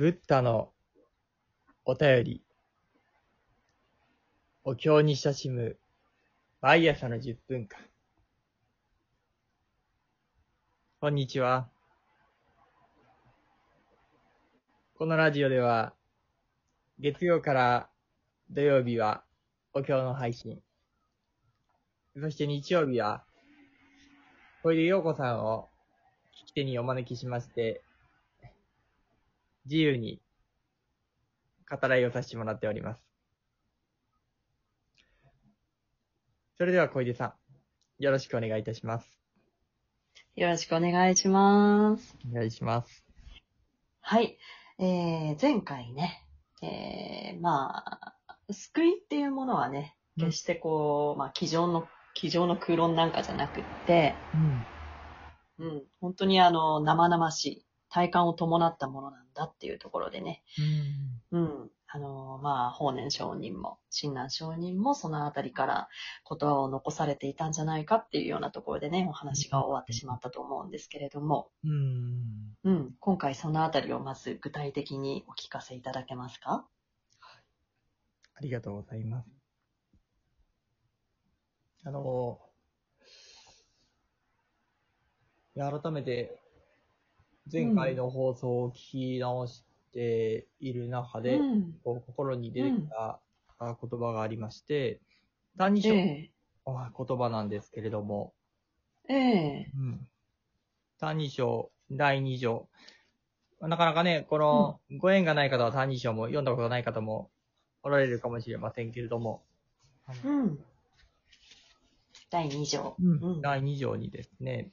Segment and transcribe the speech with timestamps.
[0.00, 0.70] ブッダの
[1.84, 2.42] お便り。
[4.64, 5.76] お経に親しむ
[6.62, 7.78] 毎朝の10分間。
[11.02, 11.68] こんにちは。
[14.94, 15.92] このラジオでは、
[16.98, 17.90] 月曜から
[18.48, 19.22] 土曜日は
[19.74, 20.62] お経の配信。
[22.18, 23.22] そして日曜日は、
[24.62, 25.68] 小出陽子さんを
[26.42, 27.82] 聞き手にお招きしまして、
[29.70, 30.20] 自由に
[31.70, 33.00] 語らいをさせてもらっております。
[36.58, 37.36] それでは小出さ
[38.00, 39.20] ん、よろしくお願いいたします。
[40.34, 42.16] よろしくお願いします。
[42.28, 43.04] お願いします。
[44.00, 44.38] はい。
[44.80, 46.26] えー、前回ね、
[46.62, 48.16] えー、まあ、
[48.50, 54.16] 救いっていうものはね、うん決してこう、まあ、机上の、机上の空論なんかじゃなくって、
[55.58, 55.66] うん。
[55.66, 60.42] うん、本当にあの、生々しい、体感を伴ったものなんだっていうところでね、
[61.32, 65.88] うん、あの、まあ、法然上人も、親鸞上人もそのあたりから
[66.28, 72.56] 言葉を残されていたんじゃないかっていうようなところでね、お話が終わってしまったと思うんですけれども、うん。
[72.62, 76.66] うん、今回そのあたりをまず具体的にお聞かせいただけますか？
[78.34, 79.28] ありがとうございます。
[81.84, 82.38] あの、
[85.54, 86.39] 改めて、
[87.50, 93.20] 前回の放送を聞き直している中で、うん、こう心に出てきた
[93.58, 95.00] あ言葉がありまして、
[95.58, 96.30] 単二章え
[96.64, 98.32] あ言葉なんですけれども、
[99.08, 99.70] ええ。
[99.74, 100.08] うん。
[100.98, 102.68] 単二章、第二条。
[103.60, 107.30] なかなかね、この、ご縁がない方は単二章も読んだことない方も
[107.82, 109.42] おられるかもしれませんけれども、
[110.24, 110.58] うん。
[112.30, 112.94] 第2条。
[113.00, 113.18] うん。
[113.20, 113.40] うん。
[113.40, 114.70] 第二条にですね、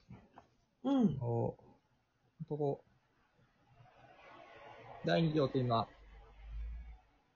[0.83, 1.17] うん
[2.45, 2.87] とこう
[5.07, 5.87] 第二条というのは、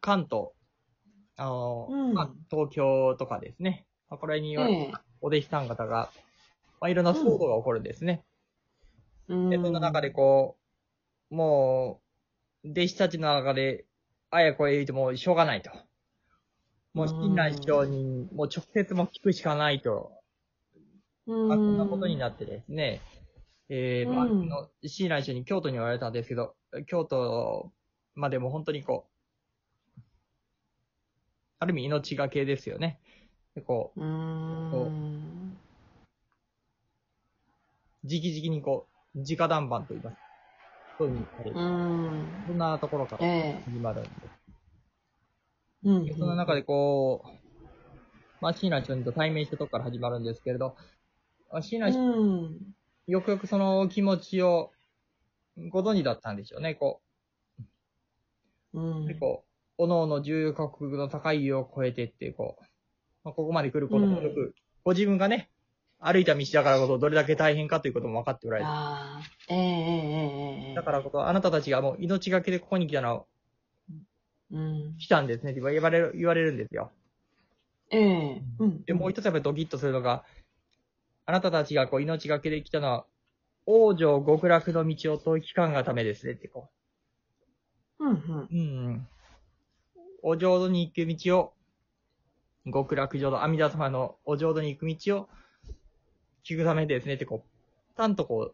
[0.02, 0.50] 関東、
[1.38, 2.14] あの、うん。
[2.14, 4.92] まあ東京とかですね、まあこれにはええ。
[5.22, 6.12] お弟子さん方が、
[6.82, 8.24] まあ、いろんな騒動が起こるんですね。
[9.30, 9.50] うん。
[9.50, 10.58] で、その中でこ
[11.30, 12.02] う、も
[12.66, 13.86] う、弟子たちの中で、
[14.32, 15.72] あやこえ言うてもしょうがないと。
[16.94, 20.12] もう、親鸞上人、もう直接も聞くしかないと。
[21.28, 23.00] うん、まあ、そんなことになってですね、
[23.74, 26.56] えー、まあ、うんあの親鸞上人京都におられたんですけど、
[26.88, 27.72] 京都
[28.16, 29.08] までも本当にこ
[29.98, 30.02] う、
[31.60, 33.00] ある意味命がけですよね。
[33.56, 35.58] でこう、うーん。
[38.04, 40.18] 直々にこう、直談判と言います。
[41.00, 41.54] そういうふうに。
[41.54, 44.16] そんなところからええ始まるんです。
[45.86, 47.96] うんでその中でこう、
[48.42, 50.76] まあ、シーナちゃんと対面したとこから始まるんですけれど、
[51.50, 52.81] まあシーナちゃん、うん。
[53.12, 54.72] よくよくその気持ちを
[55.70, 56.76] ご存知だったんでしょうね。
[56.76, 57.02] こ
[58.74, 59.44] うんう、でこ
[59.78, 62.64] う、おのおの重国の高いを超えてって、こう、
[63.26, 64.56] まあ、ここまで来ることもよく、
[64.86, 65.50] ご自分がね、
[66.00, 68.70] 歩いた道だからこそどれだけ大変かということも分かっておられる。
[68.70, 73.26] ああ、えええええええだからこそ、あなたたちがもう命がけでここに来たのは、
[74.52, 74.96] うん。
[74.98, 76.94] 来たんですねって言われる、言われるんですよ。
[77.90, 78.84] ええうん。
[78.86, 80.24] で、もう一つやっぱりドキッとするのが、
[81.26, 83.06] あなたたちがこう命がけで来たのは、
[83.66, 86.70] 王女極楽の道を遠い期間がためですねってこ
[88.00, 88.16] うん、うん。
[88.16, 88.48] う。
[88.52, 88.58] う
[88.92, 89.08] ん。
[90.24, 91.54] お浄土に行く道を、
[92.66, 95.30] 極楽浄土、阿弥陀様のお浄土に行く道を
[96.44, 98.54] 聞くためですねってこう、たんとこ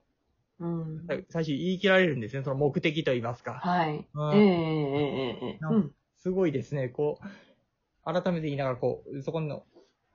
[0.60, 1.04] うんう、。
[1.08, 2.44] 最最初言い切られるんですね。
[2.44, 3.54] その目的と言いますか。
[3.54, 4.08] はい。
[4.14, 5.92] うんええええええええうん。
[6.18, 6.90] すごいですね。
[6.90, 9.64] こう、改めて言いながら、こう、そこの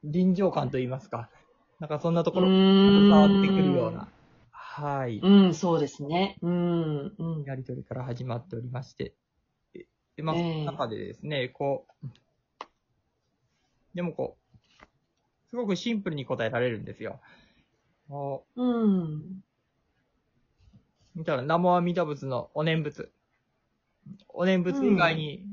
[0.04, 1.30] 臨場感と言いますか。
[1.82, 4.09] なんかそんなところ、伝わってくるような。
[4.53, 5.19] はい。
[5.19, 6.38] うん、そうですね。
[6.41, 7.43] うん、うん。
[7.43, 9.16] やりとりから始まっておりまして。
[9.75, 12.06] で、でまあ、ええその中でですね、こう、
[13.97, 14.81] でもこう、
[15.50, 17.19] すごくシンプルに答えられるんですよ。
[18.09, 19.43] こうん。
[21.16, 23.10] う、見たら、南無阿弥陀仏のお念仏。
[24.29, 25.49] お念仏以外に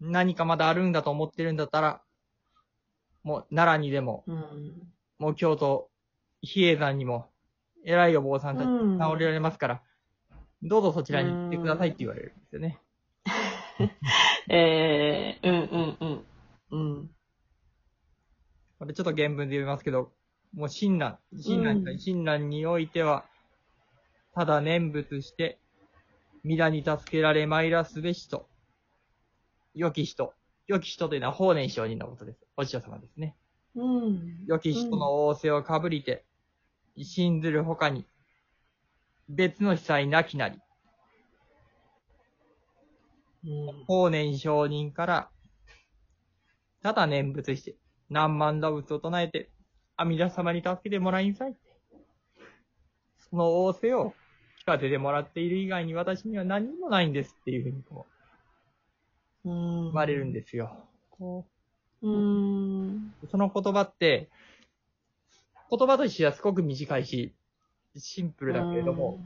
[0.00, 2.02] 何かまだあるんだと思ってるんだったら、
[3.22, 4.92] もう奈良にでも、うん。
[5.20, 5.90] もう京都、
[6.40, 7.26] 比叡山にも、
[7.84, 9.82] 偉いお坊さんたちうんがおられますから、
[10.62, 12.80] どうぞそちらに行ってくださいって言われるんですよね。
[14.48, 16.24] ええうん、うん、うん。
[16.70, 17.10] うん。
[18.78, 20.10] これちょっと原文で読みますけど、
[20.54, 23.26] もう親鸞、親鸞、うん親鸞においては、
[24.34, 25.58] ただ念仏して、
[26.42, 28.48] 皆に助けられ参らすべしと、
[29.74, 30.32] 良き人。
[30.66, 32.46] 良き人というのは法然上人のことです。
[32.56, 33.36] お師匠様ですね。
[33.74, 34.44] うん。
[34.46, 36.24] 良き人の仰せをかぶりて、
[36.96, 38.06] 信ずる他に、
[39.28, 40.58] 別の被災なきなり。
[43.44, 43.84] うん。
[43.86, 45.30] 法然上人から、
[46.82, 47.76] ただ念仏して、
[48.08, 49.50] 何万打仏を唱えて、
[49.96, 51.56] 阿弥陀様に助けてもらいんさい。
[53.30, 54.14] その仰せを
[54.62, 58.06] 聞かせてもらっている以外に私には何にもないんですっていうふうにこ
[59.44, 59.84] う、うん。
[59.84, 60.88] 言われるんですよ。
[61.10, 61.59] こうん。
[62.02, 62.08] う
[63.30, 64.30] その言葉って、
[65.70, 67.34] 言葉としてはすごく短いし、
[67.96, 69.20] シンプルだけれども、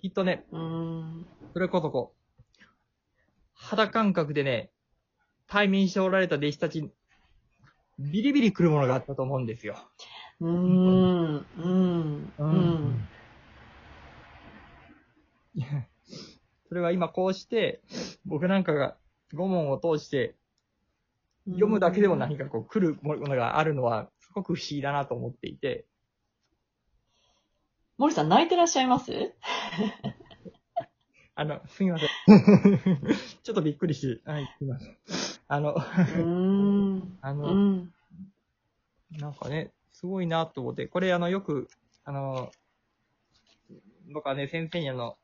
[0.00, 1.26] きっとね、うん。
[1.52, 2.64] それこそこう、
[3.52, 4.70] 肌感覚でね、
[5.46, 6.90] 対面しておられた弟子たち、
[7.98, 9.76] ビリビリ来るものがあったと思うんですよ。
[10.40, 11.34] うん。
[11.36, 12.34] うん。
[12.38, 13.08] うん。
[16.68, 17.80] それは今こうして、
[18.24, 18.96] 僕なんかが
[19.34, 20.34] 五問を通して、
[21.46, 25.86] 読むだけでも何かこう来るものがあるのは、すごく不思議だなと思っていて、
[27.98, 29.12] 森さん泣いてらっしゃいます？
[31.34, 32.08] あの、すみません。
[33.42, 34.96] ちょっとびっくりして、はい、すみません。
[35.48, 37.18] あの、うん。
[37.22, 37.94] あの、うん。
[39.12, 41.68] なんかね、すごいなと思って、これあの、よく、
[42.04, 42.50] あの、
[44.12, 45.16] 僕はね、先生にあの、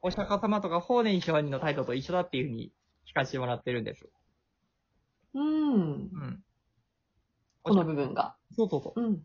[0.00, 2.72] お釈迦様とか法然上人の態度と一緒だっていうふうに
[3.10, 4.08] 聞かせてもらってるんです。
[5.34, 5.82] うん。
[5.82, 6.44] うん。
[7.62, 8.36] この部分が。
[8.56, 9.00] そうそうそう。
[9.00, 9.22] うん。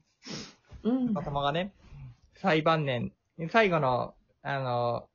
[0.84, 1.24] うんお釈迦。
[1.26, 1.74] 様がね、
[2.36, 3.14] 最晩年、
[3.50, 5.10] 最後の、あの、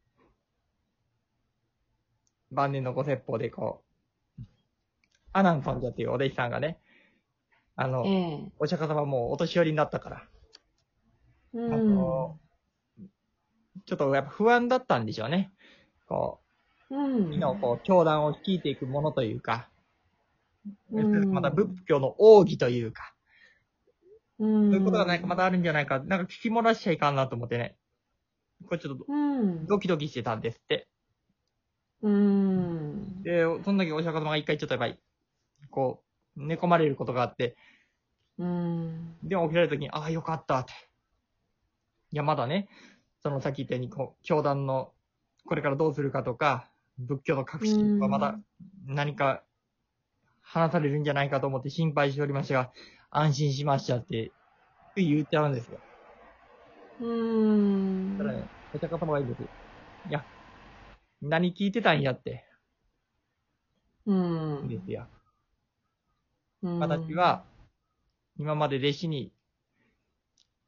[2.51, 3.83] 晩年のご説法でこ
[4.39, 4.43] う、
[5.33, 6.79] アナン尊者っていうお弟子さんがね、
[7.77, 8.53] あの、ええ。
[8.59, 10.29] お釈迦様もうお年寄りになったから、
[11.53, 11.75] うん。
[11.75, 12.41] あの、
[13.85, 15.53] ちょっとやっぱ不安だったんでしょうね。
[16.09, 16.41] こ
[16.91, 17.17] うん。
[17.27, 19.78] う、次のこう、教団を率いていくものというか、うん
[21.31, 23.15] また仏教の奥義というか、
[24.39, 24.71] うん。
[24.71, 27.77] そういうことがないかまたあるんじゃないか、なんか聞き漏らしちゃいかんなと思ってね、
[28.67, 29.67] これちょっとうん。
[29.67, 30.89] ドキドキしてたんですって。
[32.03, 33.23] うん。
[33.23, 34.99] で、その時お釈迦様が一回ちょっとやっぱり、
[35.71, 36.03] こ
[36.37, 37.57] う、寝込まれることがあって、
[38.39, 39.17] うん。
[39.25, 40.73] でも起きられた時に、ああ、よかったって。
[42.13, 42.69] いや、まだね、
[43.23, 44.93] そのさっき言ったように、こう、教団の、
[45.45, 48.39] これからどうするかとか、仏教の革新はまだ
[48.87, 49.43] 何か
[50.51, 52.71] 話されるんじゃないかと思って心配しておりましたが、
[53.11, 54.33] 安心しましたって
[54.97, 55.81] 言っちゃうんですよ。
[57.01, 59.49] うんただね、お釈迦様がいいんですよ。
[60.09, 60.25] いや、
[61.23, 62.45] 何聞いてたんやって、
[64.07, 64.71] うん。
[64.71, 65.07] いいんですよ。
[66.63, 67.45] うん私は、
[68.39, 69.33] 今まで弟子に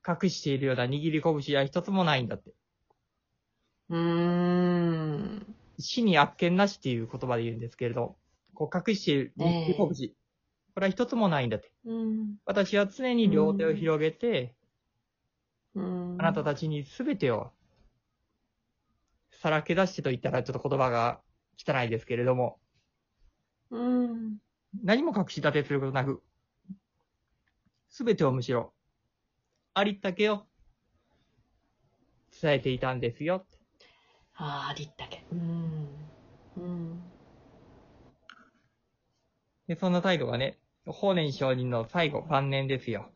[0.07, 2.53] 隠しているような握り拳は一つもないんだって。
[3.89, 5.55] うーん。
[5.79, 8.20] 死に悪見なしっていう言葉で言うんですけれど、
[8.61, 10.11] こう隠している握り拳、
[10.75, 11.73] これは一つもないんだって。
[11.87, 12.37] うん。
[12.45, 14.55] 私は常に両手を広げて、
[15.75, 16.17] うん。
[16.21, 17.53] あなたたちに全てを
[19.31, 21.23] さらけ出してと言ったらちょっと言葉が
[21.57, 22.59] 汚いですけれども、
[23.71, 24.37] うん。
[24.85, 26.23] 何も隠し立てすることなく、
[27.89, 28.75] 全てをむしろ、
[29.73, 30.45] ありったけを
[32.43, 33.47] 伝えていたんですよ。
[34.35, 35.25] ああ、ありったけ。
[35.33, 35.39] うん。
[35.39, 36.00] うん。
[39.71, 43.07] で、そんな態度がね、法然上人の最後、晩年ですよ。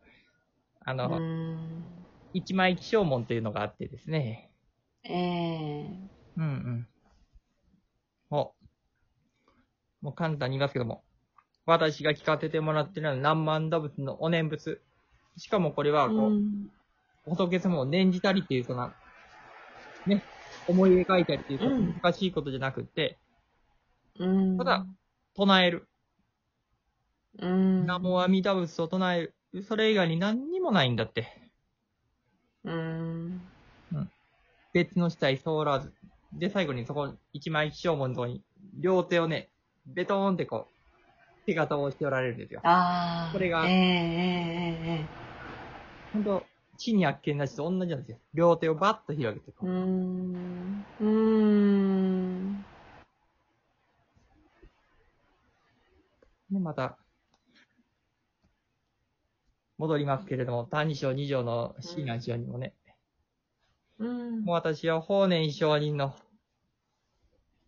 [0.85, 1.85] あうの、ん。
[2.33, 4.53] 一枚気象門というのがあってですね。
[5.03, 5.89] ええ
[6.37, 6.87] うんうん。
[8.31, 8.55] お。
[10.01, 11.03] もう簡単に言いますけども。
[11.67, 14.81] 私が聞かせてもらってるのは何万打仏のお念仏。
[15.37, 16.69] しかもこれは、こう、うん。
[17.25, 18.93] 仏様を念じたりっていう、その、
[20.07, 20.25] ね、
[20.69, 23.19] 思い描いたりっていううん難しいことじゃなくって、
[24.21, 24.59] うん。
[24.59, 24.87] ただ、
[25.35, 25.89] 唱える。
[27.39, 27.81] うん。
[27.83, 29.23] 南無阿弥陀仏を唱え
[29.53, 29.63] る。
[29.63, 31.51] それ以外に何にもないんだって。
[32.65, 33.41] うん。
[34.73, 35.93] 別の死体通らず。
[36.33, 38.43] で、最後にそこ、一枚気象門のとこに、
[38.81, 39.51] 両手をね、
[39.87, 42.61] ベトーンってこう、手形をしておられるんですよ。
[42.65, 43.33] ああ。
[43.33, 45.07] これがえええええ
[46.13, 48.19] 本当地にあっけんなしと同じなんですよ。
[48.35, 49.75] 両手をバッと広げてこえうう。
[49.75, 50.85] ん。
[51.01, 52.65] うん。
[56.51, 56.99] で、また、
[59.85, 62.75] 戻りますけれども、単二章二条の親鸞上人もね、
[63.99, 64.41] うん。
[64.43, 66.15] もう私は法然上人の、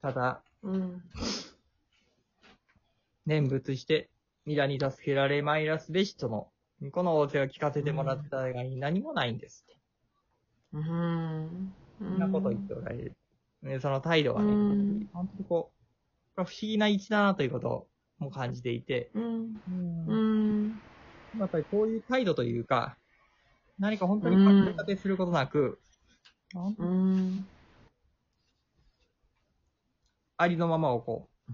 [0.00, 1.02] ただ、うん。
[3.26, 4.08] 念仏して、
[4.46, 6.48] 皆に助けられまいらすべしとの、
[6.90, 9.76] この仰せを聞かせてもらった以外に何もないんですって。
[10.72, 11.74] うん。
[11.98, 13.16] そんなことを言っておられる。
[13.62, 15.70] ねその態度はね、うん本当にこ
[16.36, 17.86] う、不思議な一だなということを
[18.18, 19.24] も感じていて、うん。
[19.24, 20.16] うんう
[20.68, 20.80] ん。
[21.38, 22.96] やっぱりこういう態度というか、
[23.78, 25.78] 何か本当に隠れ立てすることなく、
[26.78, 27.46] うん。
[30.38, 31.52] ありのままをこう、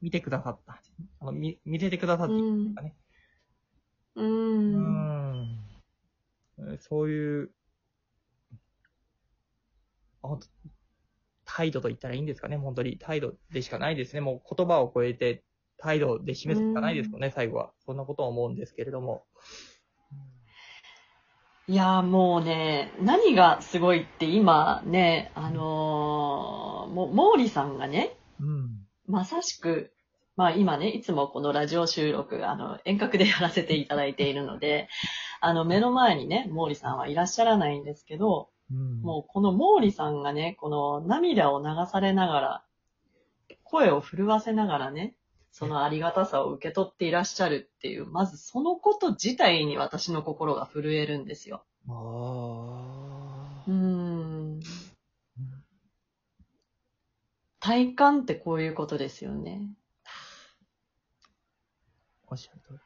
[0.00, 0.82] 見てくださった。
[1.20, 2.94] あの、見、見せてくださって、うんかね。
[4.16, 4.22] う。
[4.22, 5.58] うんん。
[6.78, 7.50] そういう、
[10.22, 10.46] 本当
[11.44, 12.98] 態度と言ったらいいんですかね、本当に。
[12.98, 14.20] 態度でしかないですね。
[14.20, 15.44] もう言葉を超えて、
[15.78, 17.72] 態度で示すしかないですよね、最後は。
[17.84, 19.24] そんなことを思うんですけれども。
[21.66, 26.64] いやーもうね、何がすごいって今ね、あのー
[26.94, 28.86] もう、毛利さんがね、うん。
[29.06, 29.92] まさしく、
[30.36, 34.88] まあ今ね、いつもこのラジオ収録、あの、遠隔でやらせていただいているので、
[35.40, 42.64] あの、目の前にね、毛利さんはいらっしゃらないんですけど、うん、もうこの毛利さんがね、この涙を流されながら、
[43.62, 45.16] 声を震わせながらね、
[45.54, 51.64] そのありがたさを受け取っていらっしゃるっていう、まずそのこと自体に私の心が震えるんですよ。
[51.88, 54.60] ああうーん。
[57.60, 59.60] 体感ってこういうことですよね。
[62.26, 62.78] おっしゃる通り。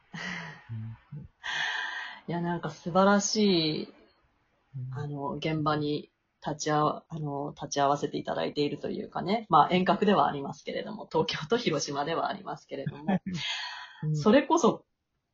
[2.27, 3.93] いや、なんか素晴らしい、
[4.77, 6.08] うんあの、現場に
[6.45, 9.45] 立ち会わ、あの、立ち会わせていただいているというかね。
[9.49, 13.05] まあ遠隔ではありますけれども、東京と広島ではありますけれども、
[14.03, 14.85] うんそれこそ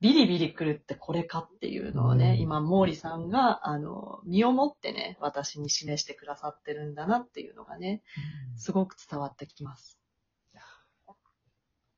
[0.01, 8.03] ビリビリ来るってこれかっていうのをね、うん今、毛利さんが、あの、身をもってね、私に示してくださってるんだなっていうのがね、
[8.57, 9.99] すごく伝わってきます。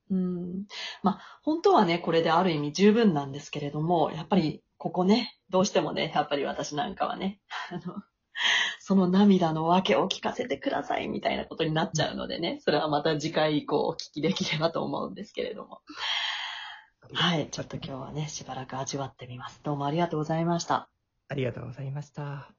[0.10, 0.66] うん。
[1.04, 7.96] まあ、本当はね、これである意味十分なんですけれども、やっぱり、ここね、どうしてもね、やっぱり私なんかはね、あの、
[8.80, 15.82] その涙の訳を聞かせてくださいみたいなことになっちゃうのでね、それはまた次回以降お聞きできればと思うんですけれども。
[17.14, 19.62] はい、ちょっと今日はね、しばらく味わってみます。
[19.64, 20.90] どうもありがとうございました。
[21.30, 22.57] ありがとうございました。